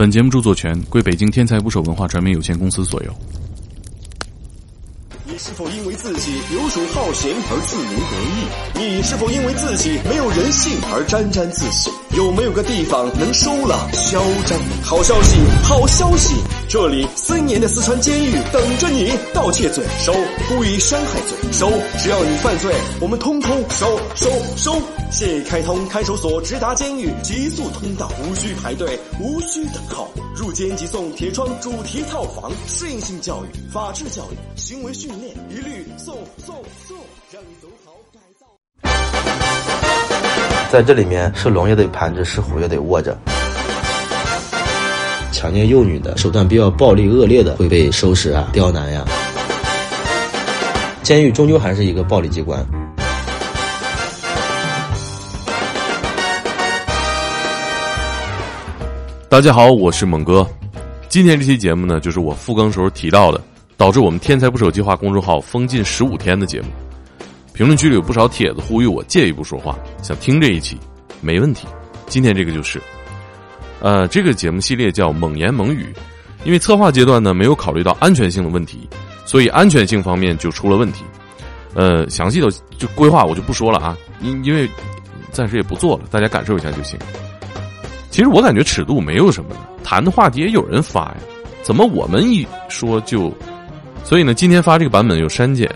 [0.00, 3.14] 本节目著作权归北京天才捕手文化传媒有限公司所有。
[5.60, 8.96] 否因为自己游手好闲而自鸣得意？
[8.96, 11.90] 你是否因为自己没有人性而沾沾自喜？
[12.16, 14.58] 有没有个地方能收了嚣张？
[14.82, 16.34] 好消息，好消息！
[16.66, 20.14] 这里森严的四川监狱等着你，盗窃罪收，
[20.48, 24.80] 故意伤害罪收，只要你犯罪，我们通通收收收！
[25.10, 36.54] 现已开通看守所直达监狱极速通道，无需排队，无需等候，入监即送铁窗主题套房，适应性教育、法治教育、行为训练，一律送送
[36.88, 36.96] 送，
[37.30, 38.46] 让你走好改造。
[40.72, 43.14] 在这里面，是龙也得盘着，是虎也得卧着。
[45.30, 49.04] 强奸幼女的手段比较暴力恶劣的会被收拾啊、刁难呀。
[51.02, 52.66] 监狱终究还是一个暴力机关。
[59.30, 60.44] 大家好，我是猛哥。
[61.08, 63.40] 今天这期节目呢，就是我复更时候提到的，
[63.76, 66.66] 导致我们天才不手计划公众号封禁十五天的节目。
[67.52, 70.76] 评论区里有不少帖子呼吁我借一步说话，想听这一期，
[71.20, 71.68] 没问题。
[72.08, 72.82] 今天这个就是，
[73.78, 75.94] 呃，这个节目系列叫猛言猛语，
[76.42, 78.88] 因为策划阶段呢没有考虑到安全性的问题，
[79.24, 81.04] 所以安全性方面就出了问题。
[81.74, 84.68] 呃，详细的就规划我就不说了啊，因因为
[85.30, 86.98] 暂时也不做了，大家感受一下就行。
[88.10, 91.16] 其实我感觉尺度没有什么的，谈的话题也有人发呀，
[91.62, 93.32] 怎么我们一说就？
[94.04, 95.70] 所以呢，今天发这个版本有删减。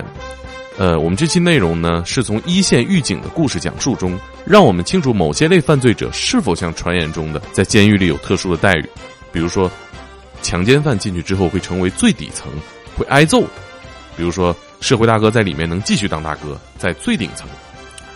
[0.76, 8.90] 呃，我们这期内容呢，是从一线狱警的故事讲述中，让我们清楚某些类犯罪者是否像传言中的在监狱里有特殊的待遇，
[9.30, 9.70] 比如说，
[10.42, 12.50] 强奸犯进去之后会成为最底层，
[12.96, 13.42] 会挨揍；
[14.16, 17.46] 比如说，社会大哥在里面能继续当大哥，在最顶层；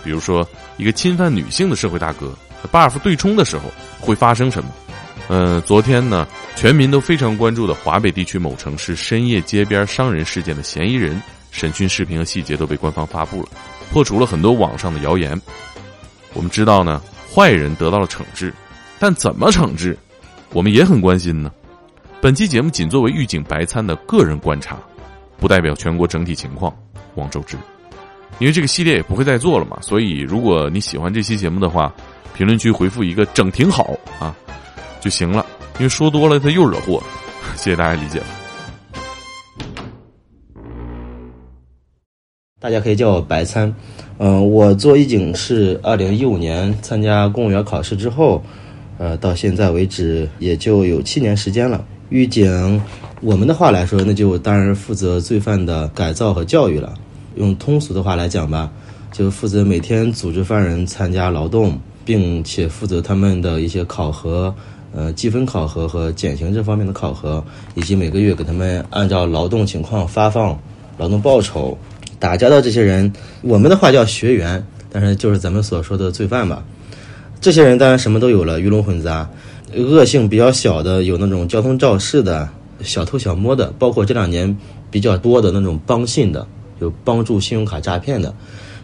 [0.03, 0.45] 比如说，
[0.79, 2.35] 一个侵犯女性的社会大哥。
[2.73, 3.65] Buff 对冲的时候
[4.01, 4.71] 会发生什么？
[5.31, 13.49] 嗯，昨天呢，全民都非常关注的华北地区某城市深夜街边伤人事件的嫌疑人审讯视频和细节都被官方发布了，
[13.93, 15.39] 破除了很多网上的谣言。
[16.33, 18.53] 我们知道呢，坏人得到了惩治，
[18.99, 19.99] 但怎么惩治，
[20.55, 21.53] 我们也很关心呢。
[22.23, 24.79] 本期节目仅作为预警白参的个人观察，
[25.39, 26.75] 不代表全国整体情况，
[27.17, 27.55] 望周知。
[28.39, 31.93] 因为这个系列也不会再做了嘛，所以如果你喜欢这期节目的话。
[32.39, 34.33] 评论区回复一个“整挺好”啊
[35.01, 35.45] 就行了，
[35.79, 37.03] 因为说多了他又惹祸，
[37.57, 38.23] 谢谢大家理解。
[42.61, 43.75] 大家可以叫我白参，
[44.19, 48.41] 嗯，我做狱警是二零一五年参加公务员考试之后，
[48.99, 51.85] 呃，到现在为止也就有七年时间了。
[52.09, 52.81] 狱警，
[53.21, 56.95] 我们的话来说，那就当然负责罪犯的改造和教育了。
[57.35, 58.71] 用通俗的话来讲吧，
[59.11, 61.77] 就负责每天组织犯人参加劳动。
[62.09, 64.55] 并且负责他们的一些考核，
[64.95, 70.59] 呃，积分考核和减刑这方面的考核，以及每个月给他们按照劳动情况发放
[70.97, 71.77] 劳动报酬。
[72.19, 76.65] 打交道这些人，我们的话叫学员，但是就是咱们所说的罪犯吧。
[77.43, 79.29] 这些人当然什么都有了，鱼龙混杂，
[79.77, 82.49] 恶性比较小的有那种交通肇事的、
[82.81, 84.57] 小偷小摸的，包括这两年
[84.91, 86.47] 比较多的那种帮信的，
[86.81, 88.35] 有帮助信用卡诈骗的。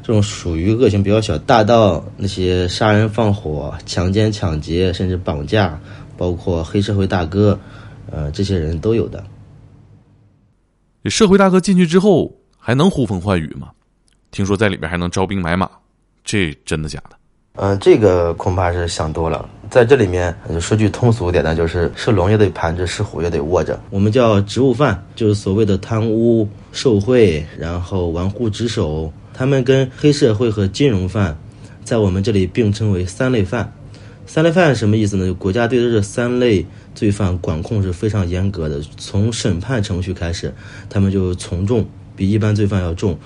[0.07, 5.81] 这种属于恶性比较小，大到那些杀人放火、强奸、抢劫，甚至绑架，
[6.15, 7.59] 包括黑社会大哥，
[8.11, 9.25] 呃，这些人都有的。
[11.07, 13.71] 社会大哥进去之后还能呼风唤雨吗？
[14.31, 15.71] 听说在里边还能招兵买马，
[16.23, 17.17] 这真的假的？
[17.55, 19.49] 嗯，这个恐怕是想多了。
[19.71, 23.81] 在这里面，说句通俗点的，就是是龙也得盘着，是虎也得卧着。
[23.89, 29.11] 我们叫职务犯，就是所谓的贪污受贿，然后玩忽职守。
[29.35, 31.37] 他们跟黑社会和金融犯，
[31.85, 33.71] 在我们这里并称为三类犯。
[34.27, 35.35] 三类犯什么意思呢？
[35.35, 36.65] 国家对这三类
[36.95, 40.55] 罪犯管控是非常严格的，从审判程序开始，
[40.89, 41.85] 他们就从重，
[42.17, 43.19] 比一般罪犯要重。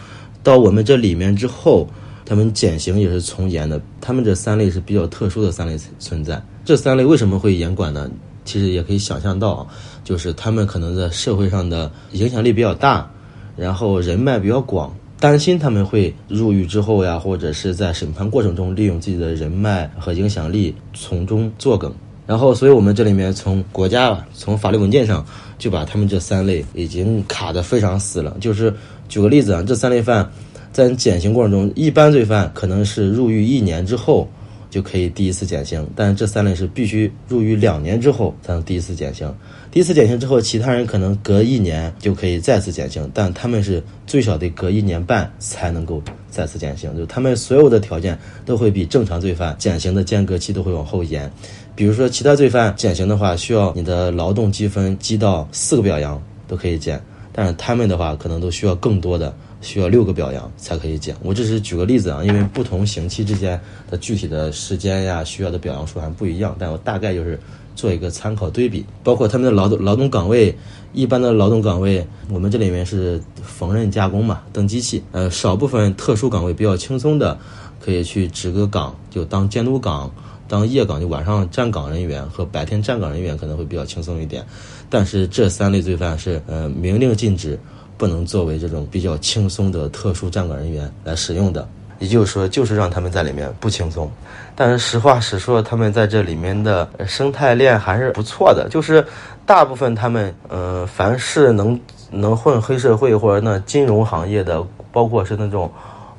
[0.43, 1.89] 到我们这里面之后，
[2.25, 3.81] 他们减刑也是从严的。
[4.01, 6.43] 他们这三类是比较特殊的三类存在。
[6.65, 8.11] 这三类为什么会严管呢？
[8.45, 9.69] 其实也可以想象到，
[10.03, 13.09] 就是他们可能在社会上的影响力比较大，
[13.57, 14.93] 然后人脉比较广。
[15.21, 21.93] 担心他们会入狱之后呀，或者是在审判过程中利用自己的人脉和影响力从中作梗，
[22.27, 25.25] 然后，所以我们这里面从国家从法律文件上
[25.59, 28.37] 就把他们这三类已经卡得非常死了。
[28.41, 28.73] 就是
[29.09, 30.31] 举个例子啊，这三类犯
[30.73, 34.29] 在减刑过程中，一般罪犯可能是入狱一年之后。
[34.71, 39.33] 就可以第一次减刑，但是这三类是必须入狱两年之后才能第一次减刑。
[39.71, 46.97] 第一次减刑之后，其他人可能隔一年就可以再次减刑，但他们是最少得隔一年半才能够再次减刑。
[46.97, 51.31] 就他们所有的条件都会比正常罪犯减刑的间隔期都会往后延，
[51.75, 57.01] 比如说其他罪犯减刑的话，需要你的劳动积分积到四个表扬都可以减，
[57.33, 59.35] 但是他们的话可能都需要更多的。
[59.61, 61.17] 需要六个表扬才可以减。
[61.23, 63.61] 我只是举个例子啊，因为不同刑期之间
[63.91, 66.55] 的具体的时间呀，需要的表扬数还不一样。
[66.59, 67.39] 但我大概就是
[67.75, 70.57] 做一个参考对比，包括他们的劳动劳动岗位，
[70.93, 75.03] 一般的劳动岗位，我们这里面是缝纫加工嘛，登机器。
[75.13, 77.37] 呃，少部分特殊岗位比较轻松的，
[77.81, 80.11] 可以去值个岗，就当监督岗、
[80.47, 84.45] 当夜岗，就晚上站岗人员和白天站岗人员可能会比较轻松一点。
[84.89, 87.59] 但是这三类罪犯是呃明令禁止。
[87.99, 91.69] 不能作为这种比较轻松的特殊站岗人员来使用的，
[91.99, 94.09] 也就是说，就是让他们在里面不轻松。
[94.55, 98.69] 但是实话实说，他们在这里面的生态链还是不错的。
[98.71, 99.05] 就是
[99.45, 101.79] 大部分他们，呃，凡是能
[102.11, 105.71] 能混黑社会或者那金融行业的，包括是那种，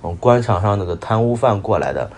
[0.03, 2.09] 嗯，官场上那个贪污犯过来的，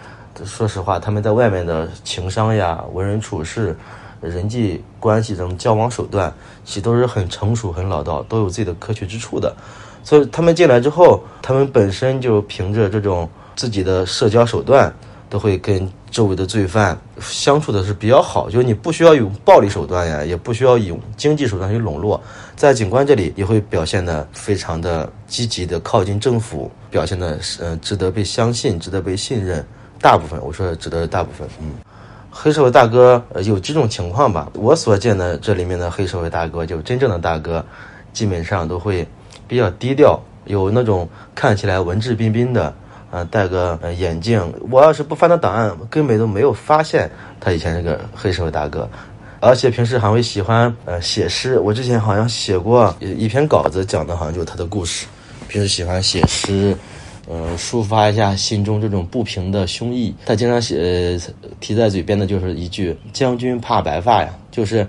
[0.43, 3.75] 说实话，他们在外面的情商呀、为人处事。
[4.21, 6.33] 人际关系这种交往手段，
[6.63, 9.55] 其实都是很成熟、很老道，都有自己的可取之处的。
[10.03, 14.93] 所以他们进来之后，他们本身就凭着这种自己的社交手段，
[15.29, 18.49] 都会跟周围的罪犯相处的是比较好。
[18.49, 22.21] 就是你不需要用暴力手段呀，也不需要用经济手段去笼络，
[22.55, 29.65] 在警官这里也会表现的非常的积极的靠近政府，表现的嗯值得被相信、值得被信任。
[29.99, 31.73] 大部分我说的值得大部分，嗯。
[32.33, 37.63] 黑社会大哥有几种情况吧，我所见的这里面的黑社会大哥，就真正的大哥，
[38.13, 39.05] 基本上都会
[39.49, 42.73] 比较低调，有那种看起来文质彬彬的，
[43.11, 44.41] 啊，戴个眼镜。
[44.71, 48.89] 我要是不翻他档案，根本都没有发现他以前是个黑社会大哥，
[49.41, 51.59] 而且平时还会喜欢呃写诗。
[51.59, 55.05] 我之前好像写过一篇稿子，讲的好像就是他的故事，
[55.49, 56.75] 平时喜欢写诗。
[57.33, 60.13] 嗯，抒发一下心中这种不平的胸臆。
[60.25, 64.85] 他经常写呃提在嘴边的就是一句“将军怕白发呀”，就是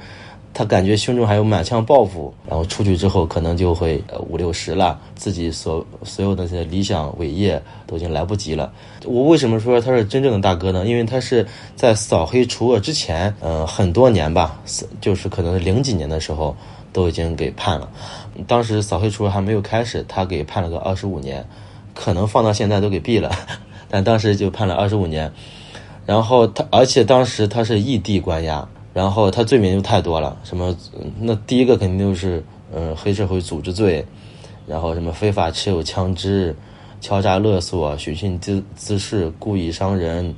[0.52, 8.72] 他感觉胸中还有满腔抱负，然后出去之后可能就会五六十了，自己所所有的这些理想伟业都已经来不及了。
[9.04, 10.84] 我为什么说他是真正的大哥呢？
[10.84, 11.46] 因为他是
[11.76, 14.60] 在扫黑除恶之前，嗯，很多年吧，
[15.00, 16.56] 就是可能零几年的时候
[16.92, 17.88] 都已经给判了。
[18.48, 21.46] 当时扫黑除恶还没有开始，他给判了个二十五年。
[21.94, 23.30] 可能放到现在都给毙了，
[23.88, 25.32] 但当时就判了二十五年。
[26.04, 30.76] 然后他，而且当时他是异地关押，然后他罪名就太多了，什么
[31.20, 32.44] 那第一个肯定就是
[32.74, 34.04] 嗯黑社会组织罪，
[34.66, 36.56] 然后什么非法持有枪支、
[37.00, 40.34] 敲诈勒索、寻衅滋滋事、故意伤人，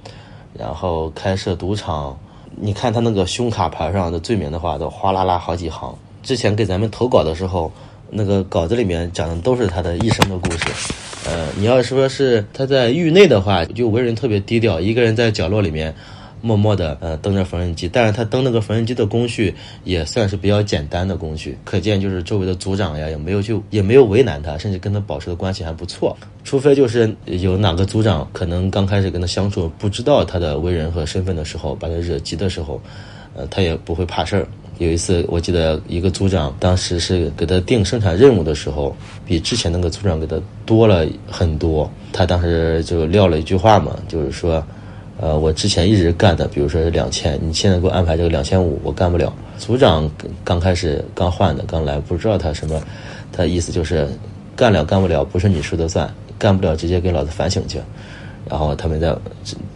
[0.52, 2.18] 然后开设赌场。
[2.56, 5.96] 你看他那个胸卡牌上的罪名的话，都哗啦啦好几行。
[6.22, 7.72] 之前给咱们投稿的时候，
[8.10, 10.94] 那个稿子里面讲的都是他的一生的故事。
[11.26, 15.94] 呃，你要说是他在狱内的话，就为人特别低调，一个人在角落里面，
[16.43, 17.88] 默默的呃蹬着缝纫机。
[17.91, 19.55] 但是他蹬那个缝纫机的工序
[19.85, 26.15] 也算是比较简单的工序，可见就是周围的组长呀也没有就 也没有为难他，甚至跟他保持的关系还不错。
[26.44, 32.79] 除非就是有哪个组长可能刚开始跟他相处不知道他的为人和身份的时候，把他惹急的时候，
[33.35, 34.47] 呃，他也不会怕事儿。
[34.79, 38.94] 有一次，我记得一个组长当时是给他定生产任务的时候，
[39.25, 40.37] 比之前那个组长给他
[40.67, 41.88] 多了很多。
[42.12, 44.65] 他当时就撂了一句话嘛，就是说，
[45.21, 49.32] 呃，我之前一直干的，比如说是两千，你现在给我安排这个两千五，我干不了。
[49.59, 50.11] 组长
[50.43, 52.83] 刚开始刚换的，刚来不知道他什么，
[53.33, 54.09] 他意思就是
[54.57, 57.78] 干了干不了不是你说的算，干不了直接给老子反省去。
[58.50, 59.16] 然后他们在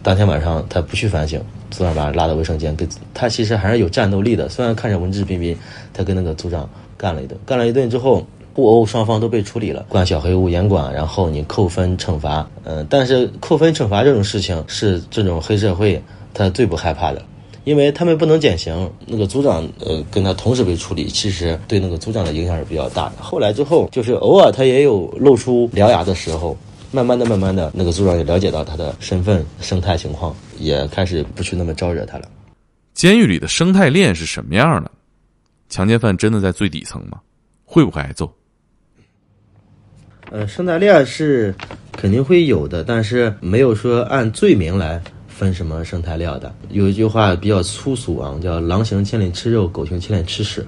[0.03, 1.41] 当天晚上他不去反省。
[1.71, 4.49] 组长把他拉到卫生间，跟他其实还是有战斗力的。
[4.49, 5.57] 虽然看着文质彬彬，
[5.93, 12.45] 他跟那个组长干了一顿，干了一顿之后，互殴双方都被处理了，关小黑屋严管，然后你扣分惩罚。
[12.63, 16.01] 嗯，但是扣分惩罚这种事情是这种黑社会
[16.33, 17.21] 他最不害怕的，
[17.63, 18.89] 因为他们不能减刑。
[19.05, 23.13] 那个组长呃跟他同时被处理，其实对那个组长的影响是比较大的。
[23.21, 26.57] 后来之后，就是偶尔他也有露出獠牙的时候。
[26.91, 32.27] 慢慢的，慢慢的，那个组长也了解到他的身份、生态情况，也开始不去那么招惹他了。
[32.93, 34.91] 监狱里的生态链是什么样的？
[35.69, 37.19] 强奸犯真的在最底层吗？
[37.63, 38.33] 会不会挨揍？
[40.31, 41.53] 呃，生态链是
[41.91, 46.53] 肯定会有的，但是没有说按罪名来分什么生态链的。
[46.69, 50.65] 有一句话比较粗俗啊，叫“狼行千里吃肉，狗行千里吃屎”。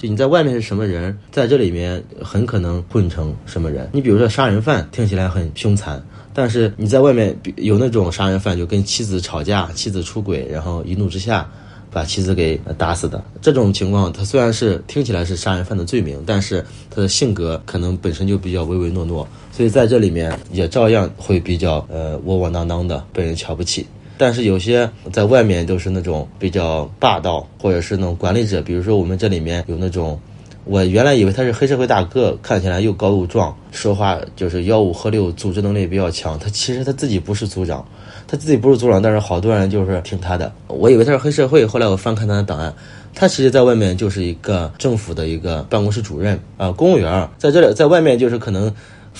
[0.00, 3.86] 就你在外面是什么人，在这里面很可能混成什么人。
[3.92, 6.02] 你比如说杀人犯，听起来很凶残，
[6.32, 11.46] 但是你在外面有那种杀人犯，就跟妻子吵架，妻子出轨，然后一怒之下
[11.90, 23.86] 把妻子给打死的这种情况，他虽然是听起来是杀人犯的罪名，但是他的性格可能本身就比较唯唯诺诺，所以在这里面也照样会比较呃窝窝囊囊的，被人瞧不起。
[24.20, 28.60] 但是有些在外面都是那种比较霸道，或者是那种管理者。
[28.60, 30.20] 比如说我们这里面有那种，
[30.64, 36.38] 我原来以为他是黑社会大哥，看起来又高又壮，说话就是吆五喝六，组织能力比较强。
[36.38, 37.82] 他其实他自己不是组长，
[38.28, 40.52] 他自己不是组长，但是好多人就是听他的。
[40.66, 42.74] 我以为他是黑社会，后来我翻看他的档案，
[43.14, 48.70] 他其实在外面就是一个政府的一个办公室主任啊，公务员，在这里在外面就是可能。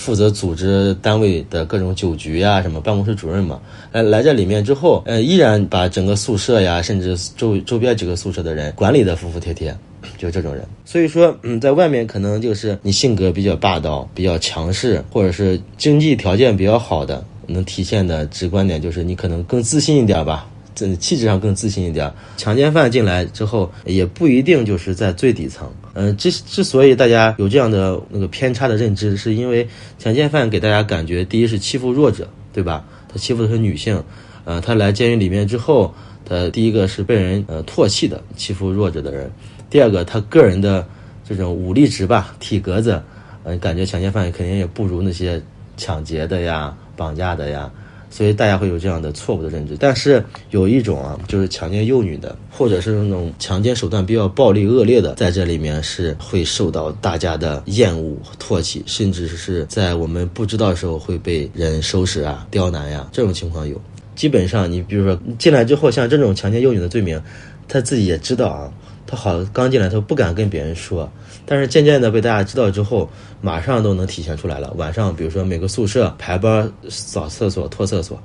[0.01, 9.77] 负责组织单位的各种酒局呀，什么办公室主任嘛，来来这里面之后，呃，依然把整个宿舍呀，甚至周周边几个宿舍的人管理的服服帖帖，
[10.17, 10.65] 就这种人。
[10.85, 20.47] 所以说，嗯，在外面可能就是你性格比较霸道、比较强势，或者是经济条件比较好的，能体现的直观点就是你可能更自信一点吧。
[20.97, 22.11] 气质上更自信一点。
[22.37, 25.69] 强奸犯进来之后，也不一定就是在最底层。
[25.93, 29.67] 嗯，之之所以大家有这样的那个偏差的认知，是因为
[29.99, 32.85] 强奸犯给大家感觉，第一是欺负弱者，对吧？
[33.07, 34.01] 他欺负的是女性。
[34.43, 35.93] 呃，他来监狱里面之后，
[36.25, 39.29] 他第一个是被人呃唾弃的，欺负弱者的人。
[39.69, 40.87] 第二个，他个人的
[41.27, 43.01] 这种武力值吧，体格子，
[43.43, 45.41] 嗯，感觉强奸犯肯定也不如那些
[45.77, 47.71] 抢劫的呀、绑架的呀。
[48.11, 63.81] 所以大家会有这样的错误的认知，但是有一种啊，就是强奸幼女的，或者是那种强奸手段比较暴力恶劣的，在这里面是会受到大家的厌恶、唾弃，甚至是在我们不知道的时候会被人收拾啊、刁难呀，这种情况有。
[64.13, 67.19] 基本上，你比如说进来之后，像这种强奸幼女的罪名，
[67.67, 68.71] 他自己也知道啊。
[69.11, 71.11] 他好刚进来，他不敢跟别人说，
[71.45, 73.09] 但是渐渐的被大家知道之后，
[73.41, 74.71] 马上都能体现出来了。
[74.77, 78.17] 晚上，比如说每个宿舍排班扫厕所、拖厕所，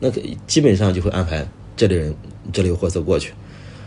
[0.00, 0.10] 那
[0.48, 1.46] 基本上就会安排
[1.76, 2.12] 这里人
[2.52, 3.32] 这里有货色过去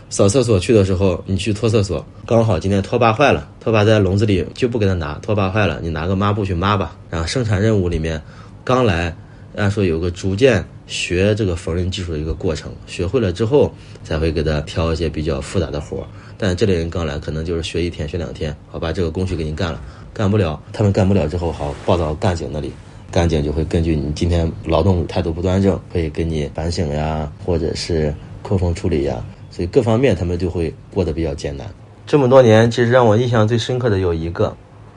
[0.08, 0.58] 扫厕所。
[0.58, 6.96] 去的时候，你去拖厕所，刚好今天拖把坏了，拖把在笼子里就不给他拿，拖把坏了，你拿个抹布去抹吧。
[7.10, 8.18] 然后生产任务里面，
[8.64, 9.14] 刚来
[9.56, 13.70] 按说有个逐渐学这个缝纫技术的一个过程，学会了之后
[14.02, 16.06] 才会给他挑一些比较复杂的活儿。
[16.38, 19.80] 但这类人刚来，可能就是学一天、学两天，好把这个工序给你干了，
[20.12, 22.72] 干不了，他们干不了之后，好报到干警那里，
[23.10, 31.66] 干警就会根据你今天劳动态度不端正，会给你反省呀，或者是扣分处理呀，所以各方面他们就会过得比较艰难。
[32.06, 34.54] 这么多年，其实让我印象最深刻的有一个，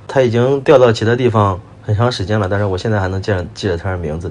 [0.07, 4.29] 他已经调到其他地方很长时间了，但是我现在还能记记着他的名字。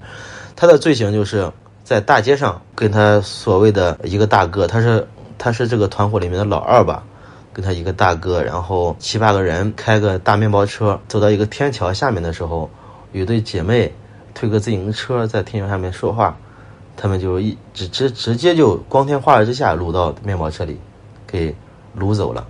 [0.54, 1.50] 他的罪行就是
[1.84, 5.06] 在大街上跟他所谓的一个大哥，他是。
[5.38, 7.04] 他是这个团伙里面的老二吧，
[7.52, 12.68] 跟他一个大哥，然后七八个人开个大面包车，走到一个天桥下面的时候，
[13.12, 13.92] 有对姐妹
[14.34, 16.36] 推个自行车在天桥下面说话，
[16.96, 20.78] 他们就一直直直接就光天化日之下掳到面包车里，
[21.26, 21.54] 给
[21.98, 22.46] 掳走了，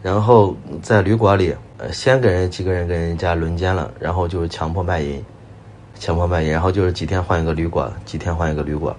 [0.00, 5.24] 然后在旅馆里，呃，先给人几个人跟人家轮奸了，然后就是强迫卖淫，
[5.98, 8.94] 强迫卖淫，然后就是几天换一个旅馆，几天换一个旅馆。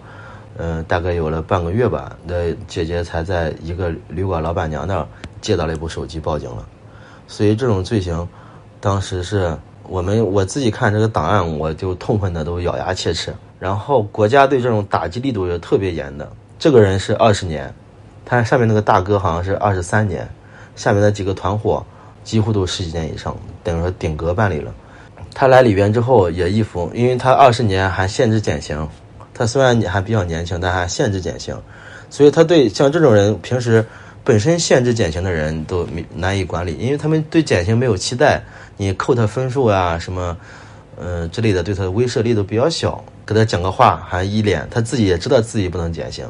[0.64, 5.08] 嗯，大概有了半个月吧，那姐姐才在一个旅馆老板娘那儿
[5.42, 6.64] 借到了一部手机，报警了。
[7.28, 8.28] 所以这种罪行，
[8.80, 13.34] 当时是我们我自己看这个档案，我就痛恨的都咬牙切齿。
[13.58, 16.32] 然后国家对这种打击力度也特别严的。
[16.60, 17.74] 这个人是二十年，
[18.24, 20.30] 他上面那个大哥好像是二十三年，
[20.76, 21.84] 下面的几个团伙
[22.24, 24.72] 几乎都十几年以上，等于说顶格办理了。
[25.34, 28.88] 他来里边之后也一服，因为他二十年还限制减刑。
[29.34, 31.56] 他虽然你还比较年轻，但还限制减刑，
[32.10, 33.86] 所以他对像这种人，平时
[34.24, 38.42] 本身限制减刑的人都难以管理，因为他们对减刑没有期待，
[38.78, 40.38] 你扣他分数啊什么，
[41.00, 43.04] 嗯之类的，对他的威慑力都比较小。
[43.26, 46.26] 给他讲个话还一脸，他自己也知道自己不能减刑，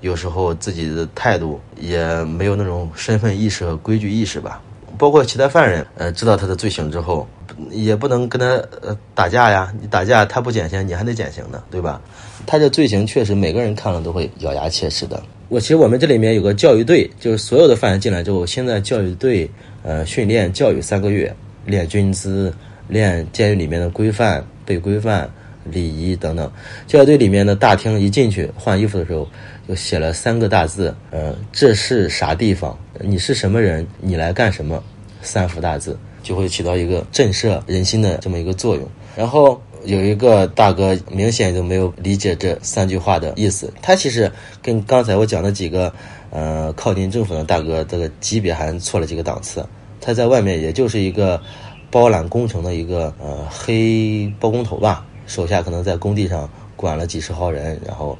[0.00, 4.60] 有时候自己的态度也没有那种身份意识和规矩意识吧。
[4.98, 7.26] 包括其他犯人，呃，知道他的罪行之后，
[7.70, 8.46] 也不能跟他
[8.82, 12.00] 呃打架呀，你打架他不减刑，你还得减刑呢，对吧？
[12.46, 15.22] 他这罪行确实每个人看了都会咬牙切齿的。
[15.48, 19.48] 我其实我们这里面有个教育队，就是所有的犯人进来之后，现在教育队
[19.82, 21.34] 呃训练教育三个月，
[21.64, 22.52] 练军姿，
[22.88, 25.30] 练监狱里面的规范、被规范、
[25.64, 26.50] 礼仪等等。
[26.86, 29.28] 教育队里面的大厅一进去换衣服的时候，
[29.68, 32.76] 就写了三个大字，呃，这是啥地方？
[33.00, 33.86] 你是什么人？
[34.00, 34.82] 你来干什么？
[35.22, 38.88] 三幅大字就会起到一个震慑人心的这么一个作用。
[39.16, 39.60] 然后。
[39.84, 44.28] 有一个大哥明显就没有理解这三句话的意思，他其实
[44.60, 45.92] 跟刚才我讲的几个，
[46.30, 49.64] 呃，靠近政府的大哥这个级别还错了几个档次。
[50.00, 51.40] 他在外面也就是一个
[51.88, 58.18] 包揽工程的一个呃黑包工头吧，手下可能在工地上管了几十号人，然后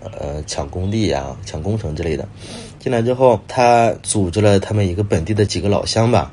[0.00, 2.26] 呃抢工地呀、抢工程之类的。
[2.84, 6.30] 进来之后，他组织了他们一个本地的几个老乡吧，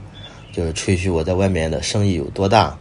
[0.52, 2.78] 就是吹嘘我在外面的生意有多大，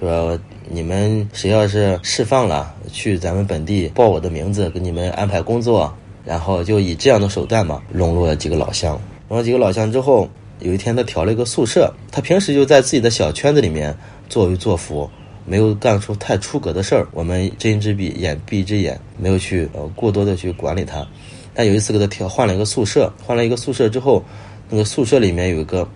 [0.00, 0.36] 说。
[0.66, 5.94] 你们谁要是释放了，去咱们本地报我的名字，给你们安排工作，
[6.24, 8.98] 然后就以这样的手段嘛，笼络了几个老乡。
[9.28, 10.26] 笼络几个老乡之后，
[10.60, 13.94] 有一天他调了一个宿舍，他平时就在自己的小圈子里面
[14.28, 15.08] 作威作福。
[15.44, 21.06] 没有干出太出格的事儿，我们睁一只眼闭一只眼，没有去呃过多的去管理他。
[21.54, 24.22] 但有一次给他调换了一个宿舍，换了一个宿舍之后，
[24.68, 25.88] 那个宿舍里面有一个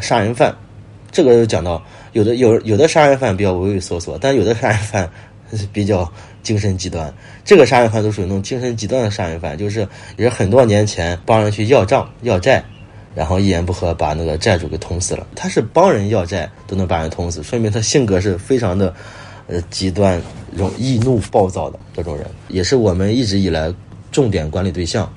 [0.00, 0.54] 杀人犯。
[1.12, 1.80] 这个就讲到
[2.12, 5.08] 有的有有的杀人犯比较畏畏缩缩，但有的杀人犯
[5.72, 6.10] 比较
[6.42, 7.14] 精神极端。
[7.44, 12.62] 这个杀人犯都属于那种精神极端的杀人犯，就是也是很多年前帮人去要账要债。
[13.14, 15.24] 然后一言不合把那个债主给捅死了。
[15.36, 18.92] 他是帮人要债都能把人捅死，说明他性格是非常的，
[19.46, 23.72] 呃，极端、容易怒、暴躁的这种人，也是我们一直以来
[24.14, 25.12] 重点管理对象。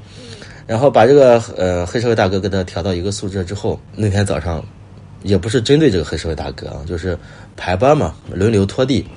[0.66, 4.62] 然后把这个呃黑社会大哥给他调到一个宿舍之后，那天早上，
[5.22, 7.18] 也不是针对这个黑社会大哥啊，就是
[7.56, 9.08] 排班嘛，轮流拖地，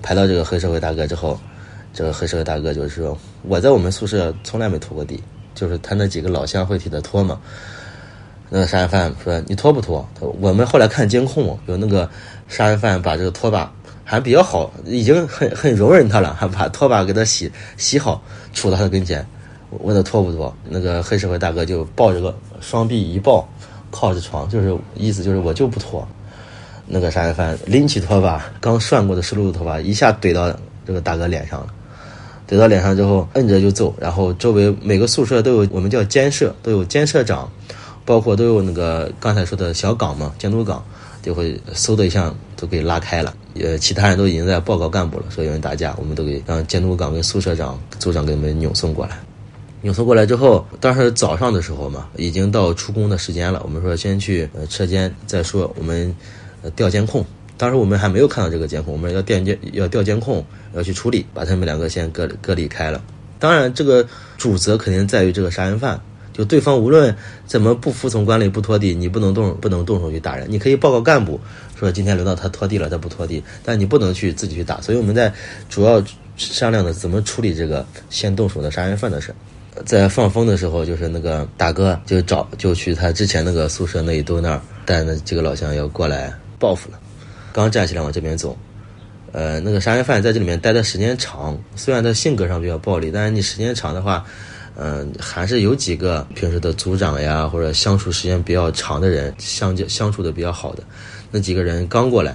[0.00, 1.40] 排到这个黑社会大哥之后，
[1.92, 5.20] 这个黑社会大哥就是说我在我们宿舍从来没拖过地，
[5.54, 7.40] 就是他那几个老乡会替他拖嘛。
[8.54, 10.06] 那个杀人犯说：“你拖不拖？”
[10.38, 12.08] 我们后来看监控，有那个
[12.48, 13.72] 杀人犯把这个拖把
[14.04, 18.22] 还比较好，已经很很容忍他了，还把拖把给他洗洗好，
[18.54, 19.26] 杵到他跟前，
[19.80, 20.54] 问他拖不拖？
[20.68, 23.48] 那个黑社会大哥就抱着个双臂一抱，
[23.90, 26.06] 靠着床，就是意思就是我就不拖。
[26.86, 30.54] 那个杀人犯拎起拖把，刚涮过的湿漉漉拖把一下怼到
[30.86, 31.68] 这个大哥脸上了，
[32.48, 37.48] 怼到脸上之后摁着就揍，然后周围每个宿舍都有我们叫监舍，都有监舍长。
[38.04, 40.84] 包括都有那个刚才说的小岗嘛，监督岗，
[41.22, 43.34] 就会嗖的一下都给拉开了。
[43.54, 49.18] 呃，其他人都已经在报告干部了，说有人打架，我们都给让监督岗跟宿舍长、组长给我们扭送过来。
[49.80, 53.60] 扭送过来之后，当时早上的时候嘛，已经到出工的时间了。
[53.64, 56.14] 我们说先去呃车间再说，我们
[56.62, 57.24] 呃调监控。
[57.56, 63.02] 当时我们还没有看到这个监控，我们要调监要调监控，要去处理，把他们两个先隔隔离开了。
[63.38, 64.06] 当然，这个
[64.38, 66.00] 主责肯定在于这个杀人犯。
[66.32, 67.14] 就对方无论
[67.46, 70.46] 怎么不服从管理不拖地，你不能动不能动手去打人。
[70.50, 71.38] 你可以报告干部
[71.78, 74.80] 说今天轮到他拖地了，他不拖地，但你不能去自己去打。
[74.80, 75.30] 所以我们在
[75.68, 76.02] 主要
[76.36, 79.34] 商量的怎么处理这个先动手的杀人犯的事。
[79.84, 86.98] 在放风的时候，就是那个大哥就找就去他之前那个宿舍那一堆那儿带那几个老乡要过来报复了。
[87.52, 88.56] 刚站起来往这边走，
[89.32, 94.24] 呃，那个杀人犯在这里面待的时间长，虽然他性格上比较暴力，但是你时间长的话。
[94.76, 100.82] 嗯，还是有几个平时的组长呀，或者相处时间比较长的人，相交相处的比较好的，
[101.30, 102.34] 那几个人刚过来，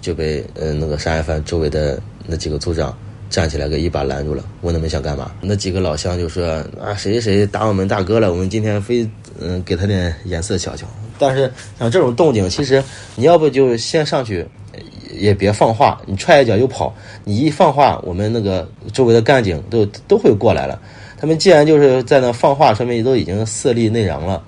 [0.00, 2.96] 就被嗯那个杀人犯周围的那几个组长
[3.30, 5.30] 站起来给一把拦住了，问他们想干嘛。
[5.40, 6.46] 那几个老乡就说
[6.80, 9.08] 啊，谁谁打我们大哥了，我们今天非
[9.40, 10.86] 嗯给他点颜色瞧瞧。
[11.18, 12.82] 但是像这种动静，其实
[13.14, 14.46] 你要不就先上去，
[15.16, 16.94] 也别放话，你踹一脚就跑，
[17.24, 20.78] 你一放话，我们那个周围的干警都都会过来了。
[21.26, 24.40] 他们既然就是在那放话，说明都已经色厉内荏了。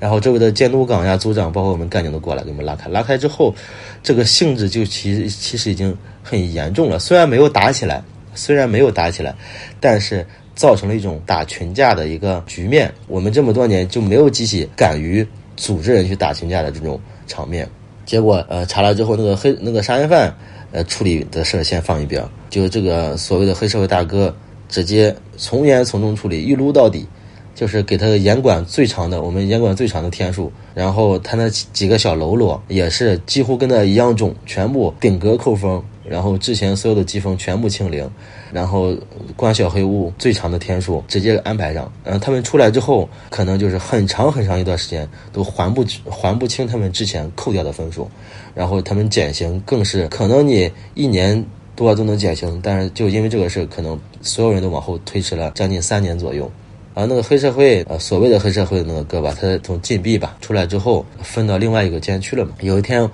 [0.00, 2.88] 然后周围的监督岗呀、组长，包括我们干警都过来给我们拉开。
[2.88, 3.54] 拉开之后，
[4.02, 6.98] 这个性质就其其实已经很严重了。
[6.98, 8.02] 虽然没有打起来，
[8.34, 9.32] 虽然没有打起来，
[9.78, 12.92] 但是造成了一种打群架的一个局面。
[13.06, 15.24] 我们这么多年就没有机器敢于
[15.56, 17.68] 组织人去打群架的这种场面。
[18.04, 20.36] 结果呃查了之后，那个黑那个杀人犯
[20.72, 24.34] 呃处理的事先放一边，就这个所谓的黑社会大哥。
[24.68, 27.06] 直接从严从重处理，一撸到底，
[27.54, 30.52] 就是给他严管最长的，我们严管最长的天数。
[30.74, 35.80] 然后他那几个小喽啰也是几乎跟他一样重，全部顶格扣分。
[36.08, 38.08] 然后之前所有的积分全部清零，
[38.52, 38.94] 然后
[39.34, 41.90] 关小黑屋最长的天数直接安排上。
[42.04, 48.08] 嗯，他们出来之后，可能就是很长很长一段时间都还不还不清他们之前扣掉的分数。
[48.54, 51.44] 然后他们减刑更是可能你一年。
[51.76, 56.50] 多都能减刑，但是就因为这个事可能所有人都往后推迟了将近三年左右。
[56.94, 62.52] 啊那个黑社会，呃，所谓的黑社会的那个哥吧，他从禁闭吧出来之后，分到另外一个监区了嘛。
[62.62, 63.06] 有一天，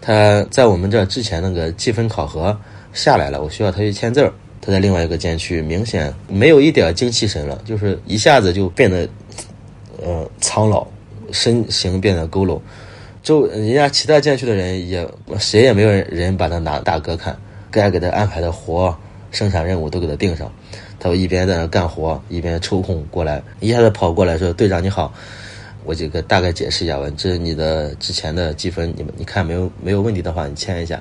[0.00, 2.58] 他在我们这之前那个积分考核
[2.94, 4.32] 下来了，我需要他去签字儿。
[4.62, 9.06] 他在另外一个监区，明显没有一点精气神了，就是一下子就变得，
[10.02, 10.86] 呃，苍老，
[11.30, 12.58] 身形变得佝偻。
[13.22, 15.06] 就人家其他监区的人也
[15.38, 17.38] 谁也没有人把他拿大哥看。
[17.70, 18.96] 该给他安排的活、
[19.30, 20.50] 生产任务都给他定上，
[20.98, 25.12] 他一边在那干活，一边抽空过来，一下子跑过来说：“队长你好，
[25.84, 31.00] 我这个大概解释一下吧，这是你的之前的积分，你们你看没有没有问题的话，你签一下。”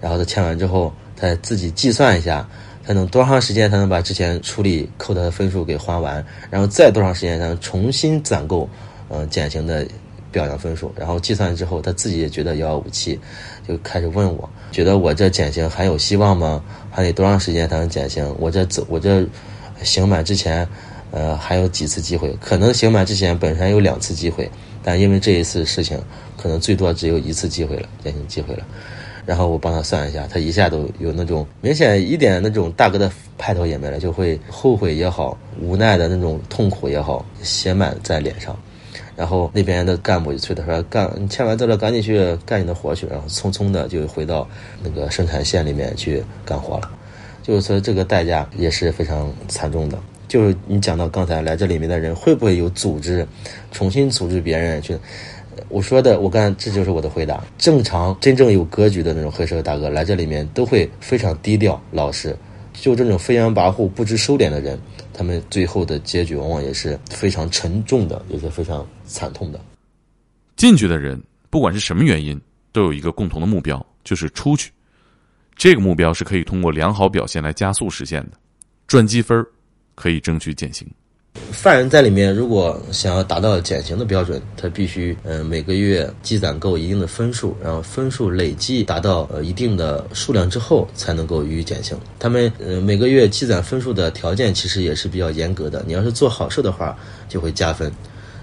[0.00, 2.48] 然后他签完之后，他自己计算一下，
[2.82, 8.66] 他能多长时间才能把之前处理扣他的分数给还完，然后再多长时间才能重新攒够，
[9.10, 9.86] 嗯，减刑的
[10.30, 13.18] 表扬分数，然后计算之后，他自己也觉得遥遥无期，
[13.66, 16.62] 就开始问我，觉得我这减刑还有希望吗？
[16.90, 18.34] 还得多长时间才能减刑？
[18.38, 19.26] 我这走，我这
[19.82, 20.66] 刑满之前，
[21.10, 22.36] 呃，还有几次机会？
[22.40, 24.50] 可能刑满之前本身有两次机会，
[24.82, 26.00] 但因为这一次事情，
[26.36, 28.64] 可能最多只有一次机会了，减刑机会了。
[29.26, 38.58] 然后我帮他算一下，他一下都有那种明显一点那种大哥的派头也没了，就会后悔也好，无奈的那种痛苦也好，写满在脸上。
[39.20, 44.48] 然后那边的干部就催他说：“干，你签完字了，赶紧去干你的活去。”然后匆匆的就回到
[44.82, 46.90] 那个生产线里面去干活了。
[47.42, 49.98] 就是说，这个代价也是非常惨重的。
[50.26, 53.28] 就是你讲到刚才来这里面的人会不会有组织，
[53.70, 54.96] 重新组织别人去？
[55.68, 57.44] 我说的，我刚才这就是我的回答。
[57.58, 62.34] 正常、真正有格局的那种黑社会大哥来这里面都会非常低调、老实。
[62.72, 64.78] 就这种飞扬跋扈、不知收敛的人，
[65.12, 69.60] 他们最后的结局往往也是非常沉重的，也是非常惨痛的。
[70.56, 71.20] 进去的人，
[71.50, 72.40] 不管是什么原因，
[72.72, 74.70] 都有一个共同的目标，就是出去。
[75.56, 78.32] 这个目标是可以通过良好表现来加速实现的，
[78.86, 79.44] 赚积分
[79.94, 80.86] 可以争取减刑。
[81.52, 91.96] 犯人在里面，如果想要达到减刑的标准，他必须嗯每个月积攒够一定的分数，然后分数累计达到呃一定的数量之后，才能够予以减刑。
[92.18, 95.84] 他们呃每个月积攒分数的条件其实也是比较严格的。
[95.86, 97.88] 你要是做好事的话，就会加分；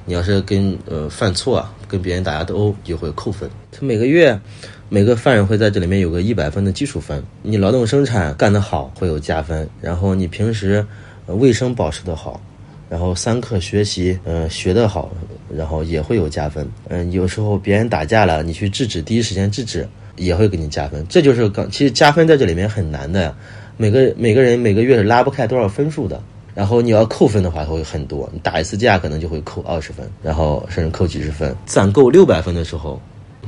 [0.07, 3.47] 你要是跟呃犯错啊，跟别人打架斗殴，就会扣分。
[3.71, 4.39] 他每个月
[4.87, 7.21] 每个犯人会在这里面有个一百分的基础分。
[7.43, 10.83] 你劳动生产干得好会有加分，然后你平时
[11.27, 12.41] 卫生保持得好。
[12.89, 15.11] 然后三课学习，嗯，学得好，
[15.53, 16.65] 然后也会有加分。
[16.87, 21.05] 嗯，有时候别人打架了，你去制止，第一时间制止，也会给你加分。
[21.09, 23.35] 这就是刚，其实加分在这里面很难的，
[23.75, 26.23] 每个每个人每个月是拉不开多少分数的。
[26.57, 31.55] 然后你要扣分的话会很多，你打一次架可能就会扣二十分，然后甚至扣几十分。
[31.67, 32.99] 攒够六百分的时候，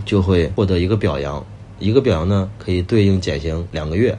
[0.06, 1.44] 就会获得一个表扬，
[1.80, 4.16] 一个表扬呢可以对应减刑两个月。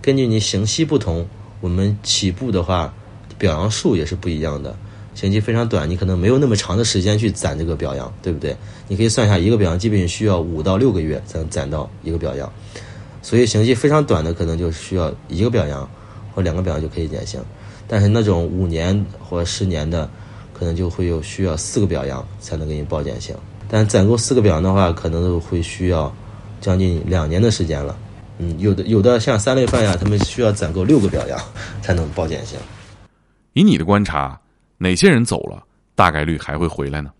[0.00, 1.26] 根据你刑期不同，
[1.60, 2.92] 我们起步的话。
[3.38, 4.76] 表扬数也是不一样的，
[5.14, 8.54] 刑期非常短，你可能没有那么长的时间去攒这个表扬，对不对？
[8.86, 12.52] 你可以算一下，一个表扬基本需要五到六个月才能攒到一个表扬，
[13.22, 15.88] 所以刑期非常短的可能就需要一个表扬
[16.34, 17.40] 或两个表扬就可以减刑，
[17.92, 20.08] 但是那种五年或十年的，
[20.52, 23.34] 可能就会有需要四个表扬才能给你报减刑，
[23.68, 26.14] 但攒够四个表扬的话，可能都会需要
[26.60, 27.96] 将近两年的时间了。
[28.38, 31.36] 嗯，有的有的像三类犯呀，他们需要攒够六个表扬
[31.82, 32.56] 才能报减刑。
[33.54, 34.40] 以你的观察，
[34.78, 35.60] 哪些人走了，
[35.96, 37.10] 大概率还会回来呢？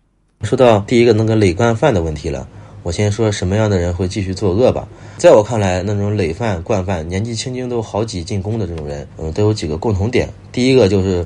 [0.43, 2.47] 说到第一个那个累官犯的问题了，
[2.83, 4.87] 我先说什么样的人会继续作恶吧。
[5.17, 10.29] 在我看来，那种累犯、惯犯，年纪轻轻都好几进宫的这种人，嗯，都有几个共同点。
[10.51, 11.25] 第一个就是，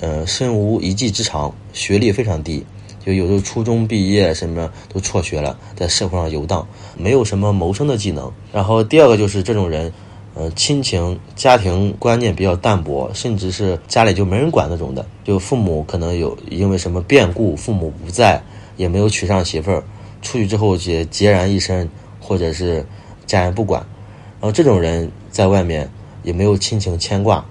[0.00, 2.64] 呃，身无一技之长，学历非常低，
[3.04, 8.32] 就有的初中毕业什么都辍学了，在社会上游荡，没有什么谋生的技能。
[8.52, 9.92] 然后第二个就是这种人。
[10.34, 15.04] 呃，亲情、家庭观念比较淡薄，甚至是家里就没人管那种的。
[15.24, 18.42] 就父母可能有因为什么变故，父母不在，
[18.78, 19.84] 也没有娶上媳妇儿，
[20.22, 21.88] 出去之后也孑然一身，
[22.20, 22.86] 或者是
[23.26, 23.84] 家人不管。
[24.40, 25.90] 然后这种人在外面
[26.22, 27.44] 也没有亲情牵挂，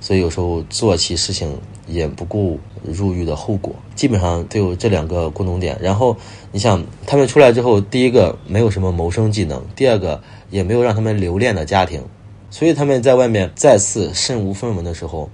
[0.00, 3.74] 所以有时候做起事情也不顾入狱的后果。
[3.94, 5.76] 基本上都有这两个共同点。
[5.80, 6.16] 然后
[6.52, 12.02] 你想，他们出来之后，第一个没有什么谋生技能，第二个也没有让他们留恋的家庭。
[12.50, 15.28] 所以他们在外面再次身无分文的时候，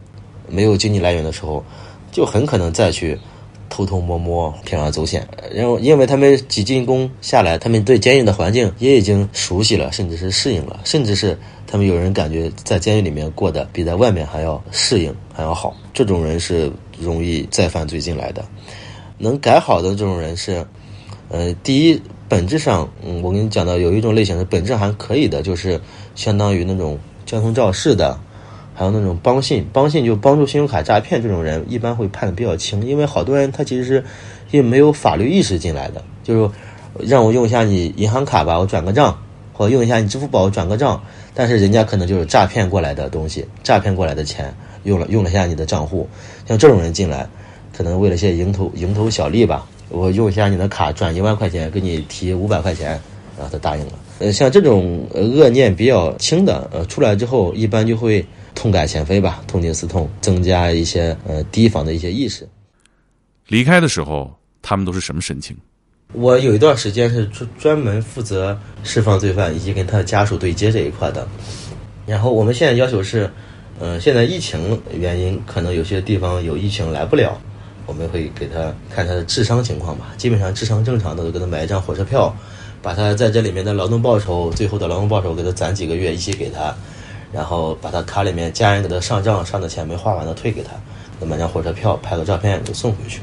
[0.49, 1.63] 没有经济来源的时候，
[2.11, 3.19] 就很可能再去
[3.69, 5.27] 偷偷摸摸、铤而走险。
[5.53, 15.75] 然后，因为他们几进宫下来，他们对监狱的环境也已经熟悉了，甚至是适应了，甚至是他们有人感觉在监狱里面过得比在外面还要适应、还要好。
[15.93, 18.45] 这种人是容易再犯罪进来的。
[19.19, 20.67] 能改好的这种人是，
[21.29, 25.81] 呃，第一，本质上，嗯，我跟你讲到有一种类型是本质还可以的，就是。
[26.15, 26.97] 相当于那种
[27.27, 28.17] 交通肇事的，
[28.75, 34.05] 还有那种帮信，帮信就帮助信用卡诈骗这种人，一般会判的比较轻，因为好多人他其实是
[34.51, 36.51] 因为没有法律意识进来的，就是
[36.99, 39.17] 让我用一下你银行卡吧，我转个账，
[39.53, 41.01] 或用一下你支付宝转个账，
[41.35, 46.09] 但是人家可能就是诈骗过来的东西，诈骗过来的钱用了用了下你的账户，
[46.47, 47.29] 像这种人进来，
[47.77, 52.91] 可能为了些蝇头蝇头小利吧，我用一下你的卡转一万块钱，给你提五百块钱，
[53.37, 53.93] 然后他答应了。
[54.19, 58.25] 呃，像这种恶念比较轻的，呃，出来之后一般就会
[58.55, 62.49] 痛改前非吧，痛定思痛，增加一些呃提防的一些意识。
[63.49, 65.57] 离开的时候，他们都是什么神情？
[66.13, 71.27] 我有一段时间是专专门负责释放罪犯以及跟他的家属对接这一块的。
[72.07, 73.29] 然后我们现在要求是，
[73.81, 77.37] 呃，现在疫情原因可能有些地方有疫情来不了，
[77.87, 80.15] 我们会给他看他的智商情况吧。
[80.17, 82.33] 基本上智商正常的，都给他买一张火车票，
[82.85, 86.75] 把他在这里面的劳动报酬，最后的劳动报酬给他攒几个月一起给他，
[87.33, 90.73] 然后把他卡里面家人给他上账上的钱没花完的退给他，
[91.19, 93.23] 给买张火车票，拍个照片给送回去。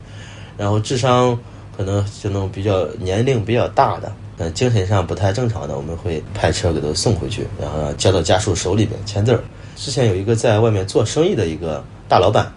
[0.57, 1.37] 然后智商
[1.77, 9.43] 可能就那种比较年龄比较大的，呃，精神上不太正常的，我们会派车给他送回去，然后交到家属手里边签字儿。
[9.75, 12.51] 之前有一个在外面做生意的一个大老板，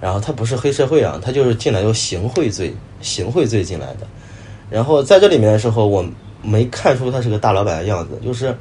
[0.00, 4.06] 然后他不是黑社会啊，他就是进来有行贿罪，行贿罪进来的。
[4.72, 6.02] 然后在这里面的时候，我
[6.42, 8.56] 没看出他是个大老板的样子，就是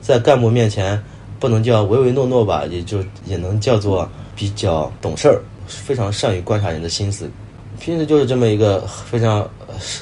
[0.00, 1.00] 在干部面前
[1.38, 7.30] 不能叫唯唯诺诺吧，也就也能叫做比较懂事儿，非常善于观察人的心思。
[7.78, 9.48] 平时就是这么一个非常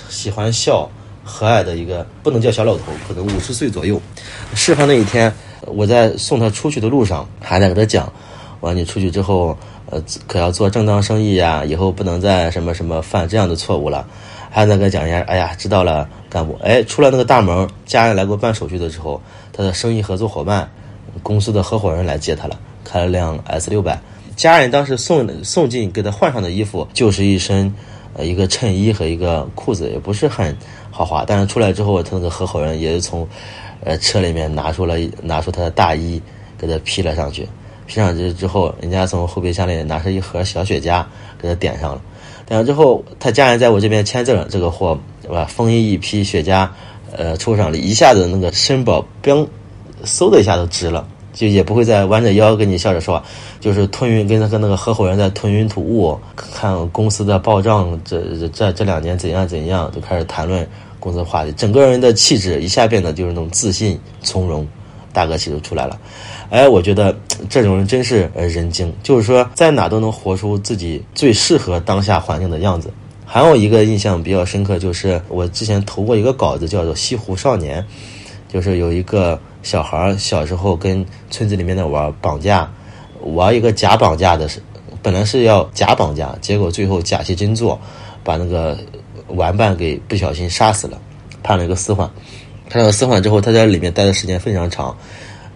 [0.09, 0.89] 喜欢笑、
[1.23, 4.01] 和蔼的一个，不能叫小老头，可能五十岁左右。
[4.55, 5.33] 释放那一天，
[5.67, 8.13] 我在送他出去的路上，还在跟他讲
[8.61, 9.57] ：“完你出去之后，
[9.91, 14.07] 呃，可要做正当生意呀，以后不能再什么什么犯这样的错误了。”
[14.51, 19.21] 还在跟他讲一下：“哎呀，知道了，干部。”哎，出了那个大门，家人来给我办手续的时候，
[19.53, 20.69] 他的生意合作伙伴、
[21.23, 23.99] 公司的合伙人来接他了，开了辆 S 六百。
[24.35, 27.73] 家人当时送送进给他换上的衣服，就是一身，
[28.15, 30.57] 呃，一个衬衣和一个裤子，也不是很
[30.91, 31.25] 豪华。
[31.25, 33.29] 但是出来之后，他那个合伙人也是从，
[33.85, 36.21] 呃，车里面拿出了拿出他的大衣，
[36.59, 37.47] 给他披了上去。
[37.87, 41.05] 披上去之后，人家从后备箱里拿出一盒小雪茄，
[41.39, 42.01] 给他点上了。
[42.51, 45.45] 然后之后，他家人在我这边签字，这个货是吧？
[45.45, 46.69] 风衣一批，雪茄，
[47.17, 49.47] 呃，抽上了，一下子那个身宝嘣，
[50.05, 51.07] 嗖的一下就直了。
[51.33, 53.23] 就也不会再弯着腰跟你笑着说，
[53.61, 64.67] 就是吞云跟他跟那个合伙人在吞云吐雾，看公司的报账，这这这这两年怎样怎样，就开始谈论公司的话题，整个人的气质一下变得就是那种自信从容，
[65.13, 65.99] 大哥气就出来了。
[66.51, 67.17] 哎，我觉得
[67.49, 72.93] 这种人真是呃人精，就是说在哪都能活出自己最适合当下环境的样子。
[73.25, 77.83] 还有一个印象比较深刻，就是我之前投过一个稿子，叫做《西湖少年》，
[78.53, 79.41] 就是有一个。
[79.63, 82.73] 小孩小时候跟村子里面的玩绑架，
[83.21, 84.59] 玩一个假绑架的是，
[85.03, 87.79] 本来是要假绑架，结果最后假戏真做，
[88.25, 88.79] 把那个
[89.27, 90.99] 玩伴给不小心杀死了，
[91.43, 92.11] 判了一个死缓。
[92.71, 94.97] 判了死缓之后，他在里面待的时间非常长，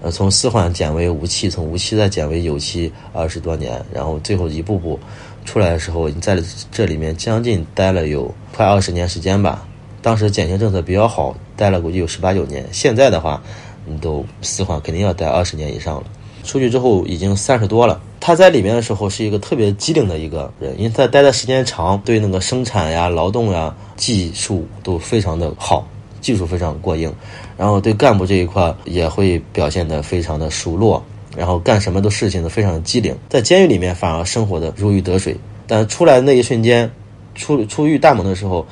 [0.02, 4.98] 呃，从死缓减为无期，从无期再减为有期二十多年，然后最后一步步
[5.46, 6.36] 出来的时候，你在
[6.70, 9.66] 这里面将近待了有快二十年时间吧。
[10.02, 12.66] 当时减刑政策比较好，待了估计有十八九年。
[12.72, 13.42] 现在的话。
[13.86, 16.04] 你都死缓，肯定要待二十年以上了。
[16.42, 18.00] 出去之后已经三十多了。
[18.18, 25.86] 他在里面的时候是一个特别机灵的一个人，因为他待的时间长，对那个生产呀、劳动呀、技术都非常的好，
[26.24, 27.12] 技术非常过硬。
[27.56, 31.04] 然后对干部这一块也会表现得非常的熟络，
[31.36, 33.14] 然后干什么都事情都非常机灵。
[33.28, 36.90] 在监狱里面反而生活的如鱼得水，但出来那一瞬间，
[37.34, 38.66] 出出狱大门的时候。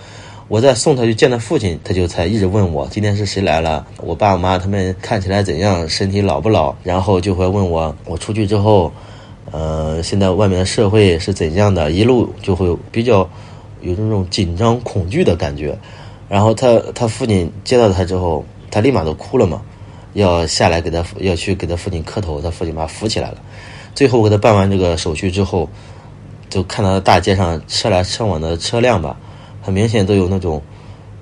[0.49, 8.93] 我在送他去见他父亲，他就才一直问我今天是谁来了，我爸我妈他们看起来怎样，身体老不老，然后就会问我我出去之后，
[9.51, 13.27] 呃，现在外面的社会是怎样的，一路就会比较
[13.81, 15.79] 有这种紧张恐惧的感觉。
[16.33, 19.61] 然后他他父亲接到他之后，他立马都哭了嘛，
[20.15, 23.37] 要下来给他要去给他父亲磕头，他父亲把他扶起来了。
[23.95, 25.69] 最后给他办完这个手续之后，
[26.49, 29.15] 就看到大街上车来车往的车辆吧。
[29.61, 30.63] 很明显都有那种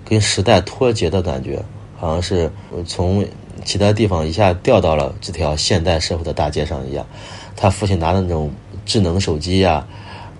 [0.04, 1.60] 跟时代脱节的感觉，
[1.98, 2.48] 好像是
[2.86, 3.26] 从
[3.64, 7.04] 其他地方一下掉到了这条现代社会的大街上一样。
[7.56, 8.48] 他父亲拿的那种
[8.86, 9.84] 智能手机呀，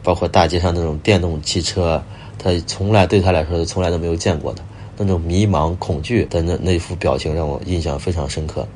[0.04, 2.00] 包括大街上那种电动汽车，
[2.42, 4.62] 他从来对他来说从来都没有见过的
[4.96, 8.66] 那种迷茫、恐惧的那那副表情，让我印象非常深刻。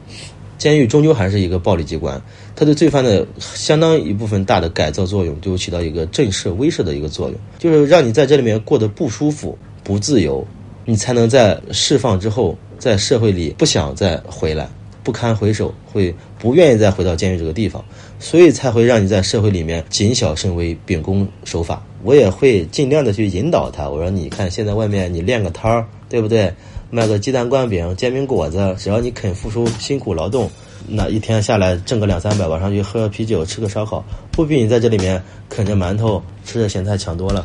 [0.56, 2.20] 监狱终究还是一个暴力机关，
[2.54, 10.46] 它对罪犯的相当一部分大的改造作用，就起到一个震慑、威慑的一个作用，就是让你在这里面过得不舒服、不自由，
[10.84, 14.68] 你才能在释放之后，在社会里不想再回来，
[15.02, 17.84] 不堪回首，会不愿意再回到监狱这个地方，
[18.18, 21.84] 所以才会让你在社会里面谨小慎微、秉公守法。
[22.04, 26.52] 我也会尽量的去引导他，我说你看现在外面你练个摊儿，对不对？
[26.90, 30.48] 卖个鸡蛋灌饼、煎饼果子，只要你肯付出辛苦劳动，
[30.86, 37.44] 那一天下来挣个两三百，晚上去喝个啤酒、吃个烧烤，不比你在这里面啃着馒头、吃着咸菜强多了。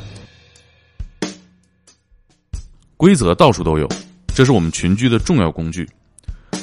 [2.97, 3.87] 规则到处都有，
[4.35, 5.89] 这是我们群居的重要工具。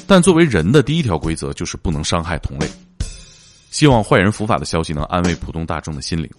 [0.06, 2.68] 但作为人的第一条规则就是不能伤害同类。
[3.70, 6.30] 希望坏人伏法的消息能安慰普通大众的心灵，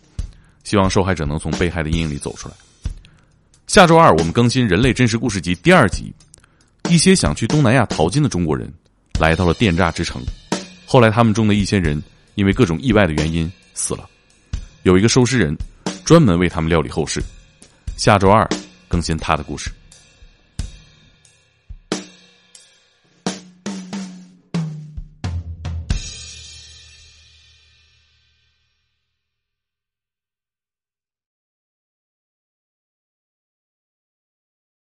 [0.67, 2.55] 希望受害者能从被害的阴影里走出来。
[3.67, 6.13] 下周二我们更新《人类真实故事集》第二集。
[6.89, 8.69] 一些想去东南亚淘金的中国人，
[9.17, 10.21] 来到了电诈之城。
[10.85, 12.03] 后来，他们中的一些人
[12.35, 14.09] 因为各种意外的原因死了。
[14.83, 15.55] 有一个收尸人，
[16.03, 17.23] 专门为他们料理后事。
[17.95, 18.45] 下周二
[18.89, 19.71] 更新他的故事。